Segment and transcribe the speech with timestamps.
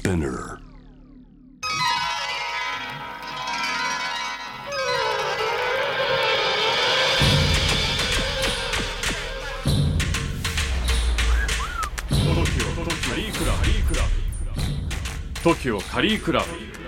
[0.00, 0.58] Spinner.
[13.10, 14.02] カリクラ
[15.42, 16.79] ブ TOKIO カリークラブ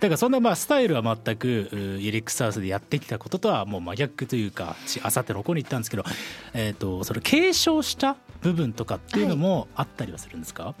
[0.00, 6.04] だからそんなまあスタイルは全くうイレックスハウスでやってきたこととはもう真逆というかちあさっての方に行ったんですけど、
[6.52, 10.74] えー、とそれ継承した部分とかっていうのもあったりはするんですか、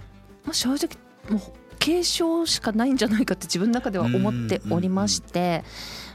[0.44, 0.90] まあ、正直
[1.30, 5.64] もう継承しかないんじゃないかって自分の中では思っておりまして。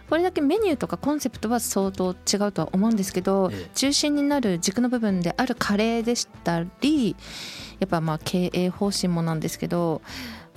[0.09, 3.70] これだけメニューとかコンセプトは相当違うとは思うんですけど、ええ。
[3.76, 7.16] 中心になる軸の部分であるカレーでしたり
[7.79, 10.02] やっぱまあ経営方針もなんですけど、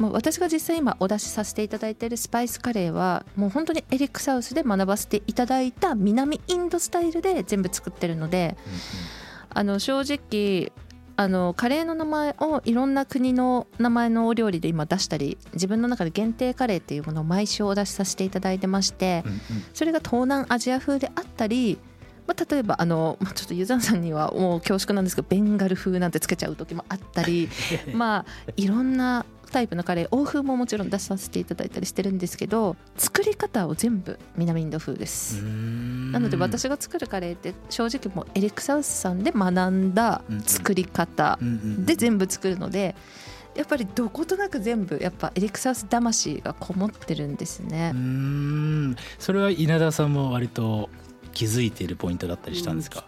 [0.02, 8.56] まあ、私が実際今お出しさせていただいているスパイスカレーはもう本当にエリックサウスで学ばせていただいた南インドスタイルで全部作ってるので
[9.50, 10.72] あの正直
[11.14, 19.40] あのカレーの名前をいろんな国の名前のお料理で今出したり自分の中で限定カレーっていうものを毎週お出しさせていただいてましてうんうん。
[19.72, 21.78] それが東南アジア風であったり、
[22.26, 27.48] まあ、例えばあの、まあ、ちょっとユザンさんにはもう恐縮なんですけどベンガル風なんてつけちゃう時もあったり
[27.92, 35.42] まあいろんなタイプのカレー欧風ももちろん出させていただいたりしてるんですけど作り方を全部南インド風です。
[35.42, 42.94] なので私が作るカレーって正直もうエリック・サウスさんで学んだ作り方で全部作るので
[43.54, 47.92] やっぱりどことなく全部やっぱエリック・サウス魂がこもってるんですね。
[47.94, 47.98] う。
[47.98, 48.96] ん。
[49.18, 50.88] それは稲田さんも割と
[51.32, 53.04] 気づいているポイントだったりしたんですか、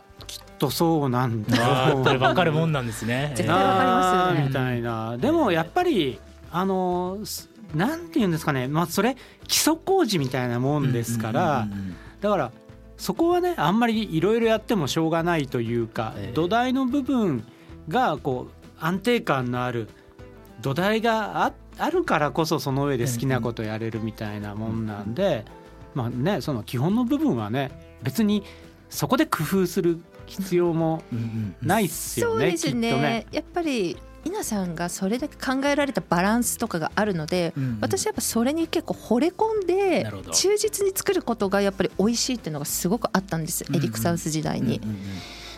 [0.59, 3.33] とそうなんだあーやっぱり分かるもんなんですね。
[3.35, 4.49] 絶対わかりますよね。
[4.49, 5.17] みたいな。
[5.19, 6.19] でもやっぱり
[6.57, 8.69] あのすなんて言うんですかね。
[8.69, 9.17] まあそれ
[9.49, 11.97] 基礎工事みたいなもんですから、うんうんうんうん。
[12.21, 12.53] だから
[12.97, 16.33] そこはねあんまりいろいろやってもしょうがないというか、ええ。
[16.33, 17.45] 土台の部分
[17.89, 19.89] がこう安定感のある
[20.63, 25.45] 土台がああるからこそその上で好きなことやれるみたいなもんなんで、
[25.95, 27.73] まあねその基本の部分はね
[28.05, 28.45] 別に
[28.91, 31.03] そこで工夫する必要も
[31.61, 33.27] ないっすよね、そうですきっとねね。
[33.33, 37.79] やっぱり稲さんがそれだけ考えられたバランスとかがあるので、うんうん。
[37.81, 43.81] 私はやっぱそれに結構惚れ込んで忠実に作ることがやっぱり美味しいっていうのがすごくあったんです、うんうん。
[43.81, 44.79] エリック・サウス時代に。
[44.79, 44.99] うんうんうん。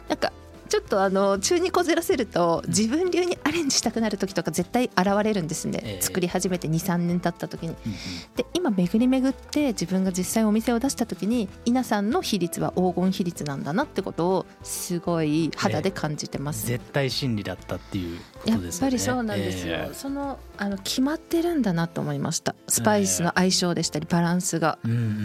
[0.09, 0.33] なんか
[0.69, 6.03] ちょっとあの中にこずらせると自分流にアレンジしたくなる時とか絶対現れるんですね、ええ。
[6.03, 7.69] 作り始めて23年経った時に。
[7.69, 7.97] うんうん。
[8.37, 16.67] で今巡り巡って自分が実際お店を出した時に稲さんの比率は黄金比率なんだなってことをすごい肌で感じてます。
[16.67, 18.91] 絶対真理だったっていうこやっとですよね。
[18.91, 22.55] ぱりそうなんですよ、えそのあの決まってるんだなと思いました。
[22.69, 24.79] スパイスの相性でしたりバランスが、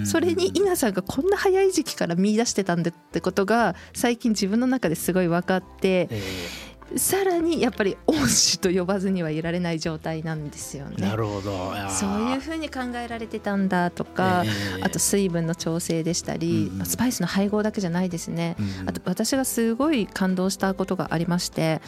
[0.06, 6.22] それに稲さんがこんな早い時期から見出してたんだってことが最近自分の中ですごい分かってえ
[6.98, 10.96] さらにやっぱり恩師と呼ばずにはいられない状態なんですよね。
[11.00, 11.74] えなるほど。
[11.90, 14.50] そういうふうに考えられてたんだとか、え
[14.80, 14.84] え。
[14.84, 16.86] あと水分の調整でしたり、うんうん。
[16.86, 18.56] スパイスの配合だけじゃないですね。
[18.60, 21.82] うんあと私がすごい感動したことがありまして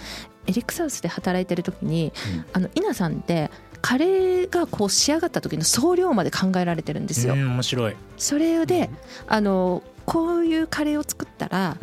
[0.47, 2.45] エリックサウスで働いてる時に、うん。
[2.53, 7.33] あの稲さんってカレーがこう仕上がった時の総量まで考えられてるんですよ。
[7.33, 8.89] うん面白い、それで
[9.27, 11.77] あのこういうカレーを作ったら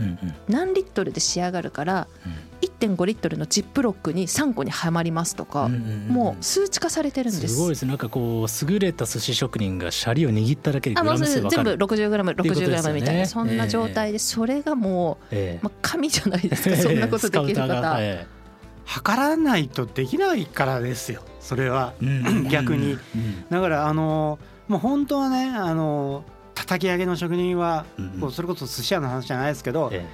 [0.49, 2.09] 何リットルで仕上がるから
[2.61, 7.55] 1.5リットルのジップロックに3個にはまりますとか、もう数値化されてるんです。
[7.55, 15.61] すごいですなんかこう優れた寿司職人がシャリを握っただけでグラム数分か全部る 60g、っていうことですよ 60g ねみたいなそんな状態でそれがもう、ええ。
[15.63, 16.77] まあ、神じゃないですか。
[16.77, 17.97] そんなことできる方。
[18.01, 18.27] え
[18.85, 21.23] 測らないとできないからですよ。
[21.39, 21.95] それは。
[22.03, 22.93] えうん逆に。
[22.93, 23.45] うん。
[23.49, 24.39] だからあの
[24.69, 26.25] もう本当はねあの
[26.61, 30.07] 叩き上げの職人は、うんうそれこそ寿司屋の話じゃないですけど、え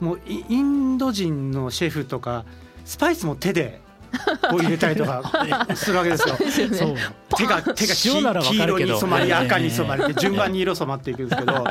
[0.00, 2.44] もうイインド人のシェフとか
[2.84, 3.80] スパイスも手で
[4.50, 6.36] こう入れたりとかするわけですよ。
[6.36, 6.76] ですよね。
[6.76, 6.96] えそう。
[7.36, 8.18] 手が手が黄
[8.62, 9.34] 色に染まりええ。
[9.34, 11.64] 赤に染まりで順番に色染まっていくんですけど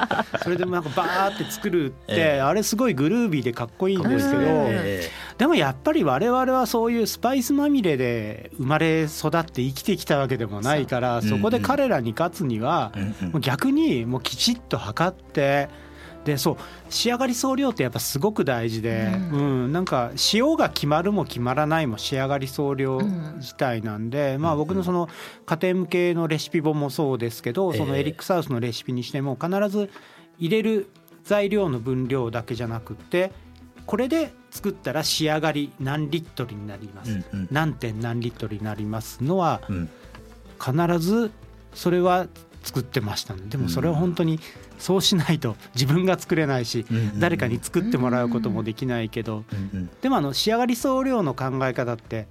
[0.44, 2.42] それでなんかバーって作るってええ。
[2.42, 4.42] あれすごいグルービーでかっこいいんですけど
[5.38, 12.94] でもやっぱり我々はそういうスパイスまみれで生まれ育って生きてきたわけでもないからそこで彼らに勝つには
[13.42, 15.70] 逆にもうきちっと測って
[16.26, 16.58] でそう
[16.90, 23.00] 仕上がり総量ってやっぱすごく大事で、ううんなんか塩が決まるも決まらないも仕上がり総量
[23.38, 25.08] 自体なんで、まあ僕のその
[25.46, 27.78] 家庭向けのレシピ本もそうですけど、ええ。
[27.78, 29.92] そのエリック・サウスのレシピにしても必ず
[30.40, 30.90] 入れる
[31.24, 33.32] 材料の分量だけじゃなくって
[33.86, 37.48] これで作ったら仕上がり何リットルになります、うんうん。
[37.52, 39.90] 何点何リットルになりますのはうん。
[40.60, 41.32] 必ず
[41.74, 42.28] それは
[42.64, 44.40] 作ってましたねでもそれは本当に
[44.80, 46.86] そうしないと自分が作れないし
[47.20, 49.44] 誰かに作ってもらうこともできないけど。
[50.02, 52.28] でもあの仕上がり総量の考え方って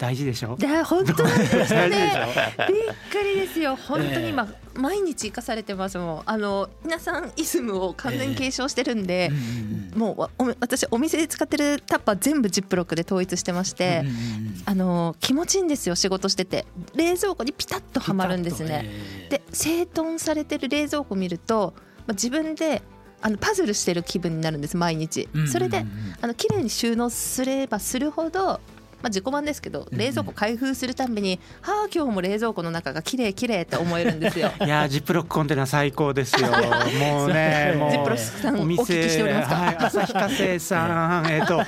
[0.00, 0.56] 大事でしょ？
[0.56, 2.10] で本当なんですね。
[2.58, 2.72] ょ？
[2.72, 3.76] びっくりですよ。
[3.76, 6.22] 本当に今、毎日生かされてますもん。
[6.24, 16.64] あの皆さんイズムを完全に継承してるんで、うんうんもう私お店で使ってるタッパー全部ジップロックで統一してまして、うんあの気持ちいいんですよ仕事してて。
[16.94, 18.88] 冷蔵庫にピタッとはまるんですね。
[19.28, 21.74] で整頓されてる冷蔵庫見ると、
[22.06, 22.80] まあ、自分で
[23.20, 25.28] あのパズルしてる気分になるんです毎日。
[25.52, 25.84] それで
[26.22, 28.60] あの綺麗に収納すればするほど
[29.02, 34.50] まあ自己満ですけどうん冷蔵庫開封するたんびに「はあ今日も冷蔵庫の中が綺麗綺麗って思えるんですよ。
[34.64, 36.48] いやージップロックコンテナ最高ですよ。
[37.00, 39.54] もうね、もうジップロックさんお聞きしておりますか？
[39.56, 41.62] はい、旭化成さん、えっ、と、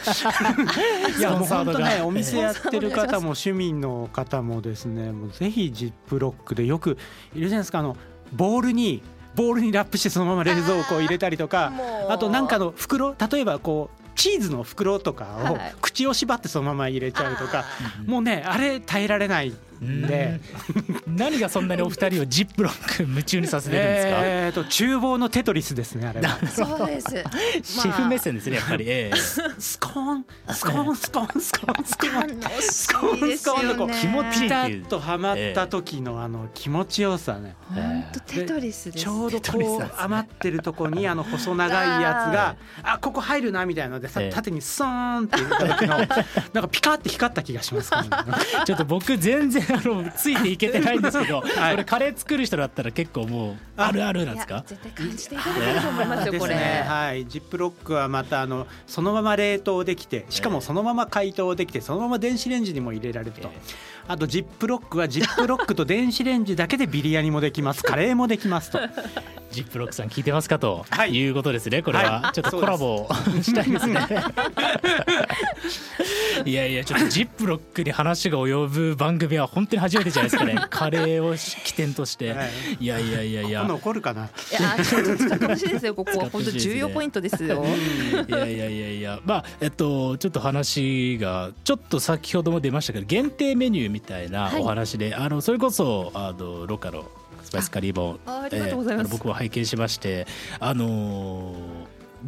[1.19, 6.99] いやもう本当ね、お店やってる方も趣味の方もですね、もうぜひジップロックでよく
[7.35, 7.97] いるじゃないですか、あの
[8.33, 9.03] ボールに
[9.35, 11.73] ボールにラップしてそのまま冷蔵庫を入れたりとか、
[12.09, 14.02] あとなんかの袋、例えばこう。
[14.15, 17.65] チーズの袋とかをはい口を縛ってそのまま入れちゃうとか、
[18.01, 19.49] うんもうねあれ耐えられない。
[19.51, 20.41] んで、
[21.07, 26.39] うん何がそんなにお二人をジップロック夢中にさせてるんですか、えーと厨房のテトリスですねあれは。
[26.47, 27.09] そうです。
[27.63, 29.17] シェフ目線ですねやっぱり、ええ
[29.59, 33.95] スコーンスコーンスコーンスコーンスコーン楽しいですよね。
[34.01, 39.05] 気持ちいいピタッとはまった時のあの気持ちよさね本当テトリスです。
[39.05, 47.91] ちょうどこう余ってるとこにあの細長いやつがあここ入るなみたいなのでさええ縦にスーンって入れた時のなんかピカって光った気がします
[48.65, 53.91] ちょっと僕全然あのついていけてないんですけど、 これカレー作る人だったら結構もうあ。
[53.93, 54.63] るあるなんですか？
[54.67, 56.55] 絶対感じていただけると思いますよこれ。
[56.55, 57.27] ねはい。
[57.27, 63.49] ジップロックはまたあのそのまま冷凍できてしかもそのまま解凍できてそのまま電子レンジにも入れられると。
[63.49, 63.59] え
[64.09, 67.83] あとジップロックはジップロックと電子レンジだけでビリヤニもできます。
[67.85, 68.79] カレーもできますと。
[69.53, 71.15] ジップロックさん聞いてますかと、はい。
[71.15, 72.33] い、うことですねこれは、はい。
[72.33, 73.07] ちょっとコラボ
[73.43, 74.01] したいですね。
[76.47, 80.57] いやいやちょっとジップロックに話が及ぶ番組は本当に初めてじゃないですかね。
[80.71, 82.49] カレーを起点として、はい。
[82.81, 83.61] い、やいやいやいや。
[83.61, 84.25] 今度怒るかな。
[84.25, 86.19] いやちょっと使ってほしいですよここ。
[86.19, 87.65] は本当重要ポイントですよ。
[88.27, 89.21] いやいやいやいや。
[89.25, 94.63] まあえっとちょっと話がちょっと先ほども出ましたけど限定メニューみたいなはい。
[94.63, 97.05] お話で、あのそれこそあのロカの
[97.43, 98.21] スパイスカリーボン。
[98.27, 99.11] あありがとうございます。
[99.11, 100.27] 僕も拝見しまして
[100.59, 101.57] あのー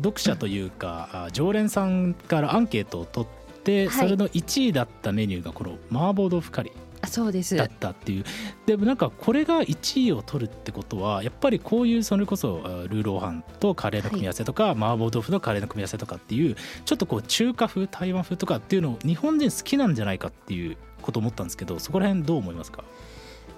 [0.03, 4.09] 読者というかあ常連さんからアンケートを取って、はい。
[4.09, 7.55] それの1位だったメニューがこの麻婆豆腐カリーあそうです。
[7.55, 8.25] だったっていう。
[8.67, 22.83] でもなんかこれが1位を取るってことはやっぱりこういうそれこそあルーローハンとカレーの組み合わせとか、麻婆豆腐のカレーの組み合わせとかっていうちょっとこう中華風台湾風とかっていうのを日本人好きなんじゃないかっていうことを思ったんですけどそこら辺どう思いますか？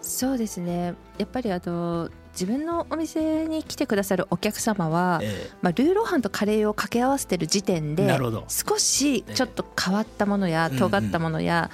[0.03, 0.95] そうですね。
[1.19, 5.21] やっぱりあの自分のお店に来てくださるお客様は。
[5.23, 8.45] えまあ、ルーローハンとカレーを掛け合わせてる時点でなるほど。
[8.49, 11.71] 少しちょっと変わったものやええ尖ったものや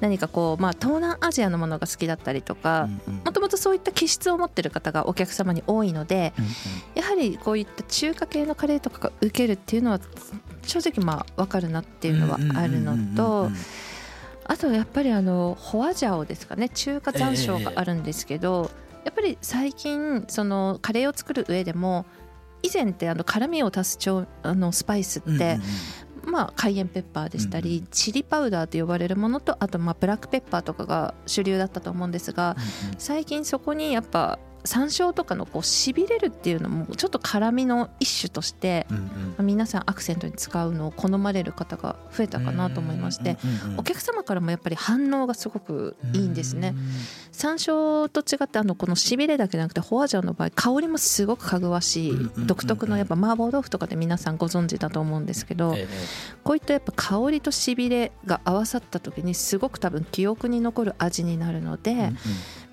[0.00, 3.22] 何かこう、まあ、東南アジアのものが好きだったりとえかうんうん。
[3.24, 6.52] もともとそういった気質を持ってる方がお客様に多いのでうんうん。
[6.94, 10.00] やはりこういった中華系のカレーとかが受けるっていうのは
[10.62, 13.50] 正直まあ分かるなっていうのはあるのと
[14.52, 18.70] あとやっぱりあのホアジャオですかね中華山椒があるんですけど、
[19.02, 22.04] やっぱり最近そのカレーを作る上でも
[22.62, 25.58] 以前ってあの辛みを足す調あのスパイスって、
[26.26, 32.54] まあ、カイエンペッパーでしたり、うんチリパウダーと呼ばれるものとあとまあブラックペッパーとかが主流だったと思うんですが
[32.98, 39.02] 最近そこにやっぱ山椒とかのこうしびれるっていうのもちょっと辛みの一種として、うんうん。
[39.02, 43.38] まあ皆さんアクセントに使うのを好まれる方が増えたかなと思いまして。
[43.44, 46.74] うんうんうんお客様からもやっぱり反応がすごくいいんですね。
[46.76, 46.92] うん
[47.32, 55.88] 山椒と違ってあのこのしびれだけじゃなくてホアジャオの場合香りもすごくかぐわしい独特のやっぱ麻婆豆腐とかで皆さんご存知だと思うんですけどええ。
[56.44, 62.16] こういったやっぱ香りとしびれが合わさった時にすごく多分記憶に残る味になるので、うんうん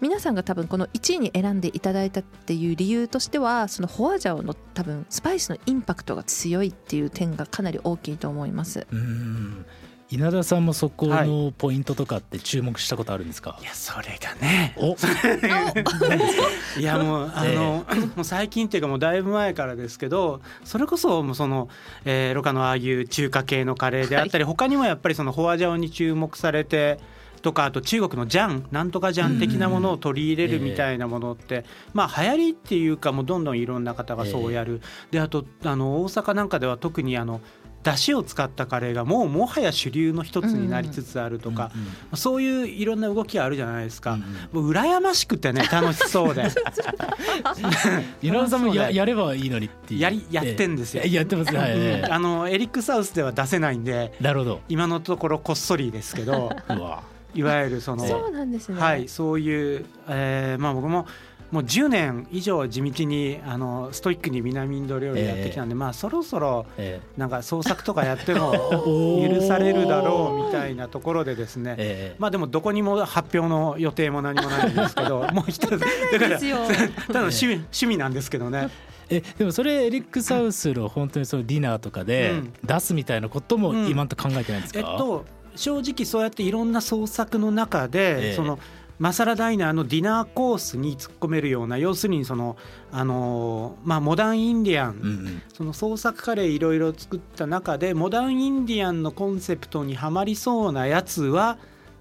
[0.02, 8.88] 皆さんが多分この1位に選んでいただいたっていう理由としてはそのホアジャオの多分スパイスのインパクトが強いっていう点がかなり大きいと思います。
[8.92, 9.66] うん。
[10.12, 13.60] 稲田さんもそこはのポイントとかって注目したことあるんですか？
[13.62, 14.74] い、やそれがね。
[14.78, 14.96] お。
[16.80, 21.70] いやもうあの、もう最近っていうかもうだいぶ前からですけどそれこそもうその、
[22.06, 27.00] えー、ロカのああいう中華系のカレーであったり、他にもやっぱりそのフォアジャオに注目されて
[27.42, 34.82] とかあと中国のジャンなんとかジャン的なものを取り入れるみたいなものって、まあ流行りっていうかもうどんどんいろんな方がそうやる、
[35.12, 37.42] であとあの大阪なんかでは特にあの
[37.84, 44.14] 出汁を使ったカレーがもうもはや主流の一つになりつつあるとか、うんうんそういういろんな動きがあるじゃないですか。
[44.14, 46.50] うんもう羨ましくてね楽しそうで。
[48.22, 50.00] 稲田さんもややればいいのにっていう。
[50.00, 51.04] やりやってんですよ。
[51.06, 52.08] ええやってますはい、ええ。
[52.10, 54.62] あのエリック・サウスでは出せないんでなるほど。
[54.70, 56.52] 今のところこっそりですけど。
[56.68, 58.80] うわいわゆるそのそうなんですね。
[58.80, 61.08] はい、そういう、えーまあ、僕も
[61.52, 68.52] もう10年以上地道にあのストイックに南インド料理やってきたんで、まあ、そろそろえなんか創作とかやっても
[69.28, 72.16] 許されるだろうみたいなところでですね、ええ。
[72.20, 75.70] まあでもどこにも発表の予定も何もないんですけど もう一つ。
[75.70, 75.86] だか
[76.28, 78.70] らただの趣味趣味なんですけどね。
[79.12, 82.54] えでもそれエリック・サウスの本当にそのディナーとかでうん。
[82.64, 85.26] 出すみたいなこともうん今んと考えてないんですか、えっと
[85.56, 88.36] 正直そうやっていろんな創作の中で、ええ。
[88.36, 88.60] その
[89.00, 92.58] マサラダイナーのディナーコースに突っ込めるような要するにその
[92.92, 95.42] あのーまあモダンインディアン、うんうん。
[95.54, 101.58] その創作カレーいろいろ作った中でモダンインディアンのコンセプトにはまりそうなやつは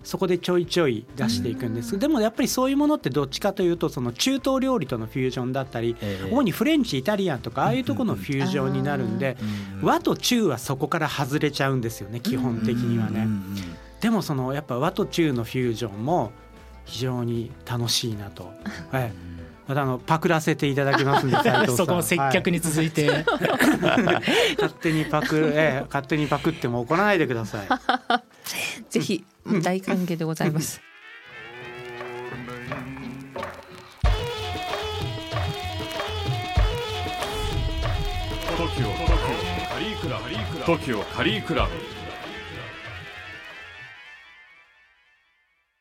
[0.09, 6.31] そこでちょいちょい出していくんです、でもやっぱりそういうものってどっちかというとその中東料理とのフュージョンだったり、ええ。
[6.33, 9.37] 主にフレンチイタリアンとかああいうところのフュージョンになるんで、
[9.83, 9.87] うん。
[9.87, 13.21] 和と中はそこから外れちゃうんですよね基本的にはね。
[13.21, 13.45] うんうん
[14.01, 16.31] でもそのやっぱ和と中のフュージョンも
[16.85, 18.53] 非常に楽しいなと、
[18.93, 19.13] は い、
[19.67, 21.31] またあのパクらせていただきます ん。
[21.31, 21.37] で
[21.77, 23.25] そこも接客に続いて、はい。
[24.57, 27.69] 勝手にパク、ええ、勝手にパクっても怒らないでください。
[28.91, 29.25] ぜひ
[29.63, 30.81] 大歓迎でございます。
[38.59, 38.93] TOKIO
[39.69, 40.29] カリークラブ。
[40.65, 41.69] TOKIO カリークラ